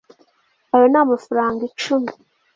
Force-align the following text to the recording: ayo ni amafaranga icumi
ayo 0.73 0.85
ni 0.91 0.99
amafaranga 1.03 1.61
icumi 1.69 2.11